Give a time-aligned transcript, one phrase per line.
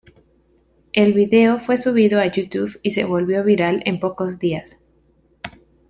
[0.93, 4.79] El video fue subido a YouTube y se volvió viral en pocos días.